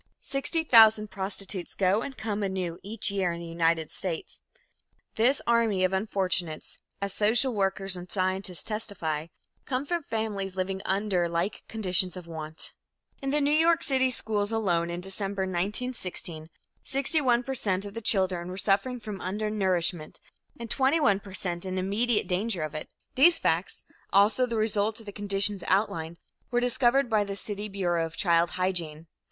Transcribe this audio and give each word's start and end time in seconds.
Sixty 0.23 0.63
thousand 0.63 1.11
prostitutes 1.11 1.75
go 1.75 2.01
and 2.01 2.17
come 2.17 2.41
anew 2.41 2.79
each 2.81 3.11
year 3.11 3.31
in 3.33 3.39
the 3.39 3.45
United 3.45 3.91
States. 3.91 4.41
This 5.13 5.43
army 5.45 5.83
of 5.83 5.93
unfortunates, 5.93 6.79
as 7.03 7.13
social 7.13 7.53
workers 7.53 7.95
and 7.95 8.11
scientists 8.11 8.63
testify, 8.63 9.27
come 9.65 9.85
from 9.85 10.01
families 10.01 10.55
living 10.55 10.81
under 10.85 11.29
like 11.29 11.61
conditions 11.67 12.17
of 12.17 12.25
want. 12.25 12.73
In 13.21 13.29
the 13.29 13.39
New 13.39 13.51
York 13.53 13.83
City 13.83 14.09
schools 14.09 14.51
alone 14.51 14.89
in 14.89 15.01
December, 15.01 15.43
1916, 15.43 16.49
61 16.81 17.43
per 17.43 17.53
cent 17.53 17.85
of 17.85 17.93
the 17.93 18.01
children 18.01 18.47
were 18.49 18.57
suffering 18.57 18.99
from 18.99 19.21
undernourishment 19.21 20.19
and 20.59 20.71
21 20.71 21.19
per 21.19 21.35
cent 21.35 21.63
in 21.63 21.77
immediate 21.77 22.27
danger 22.27 22.63
of 22.63 22.73
it. 22.73 22.89
These 23.13 23.37
facts, 23.37 23.83
also 24.11 24.47
the 24.47 24.57
result 24.57 24.99
of 24.99 25.05
the 25.05 25.11
conditions 25.11 25.63
outlined, 25.67 26.17
were 26.49 26.59
discovered 26.59 27.07
by 27.07 27.23
the 27.23 27.35
city 27.35 27.67
Bureau 27.67 28.03
of 28.07 28.17
Child 28.17 28.49
Hygiene. 28.57 29.05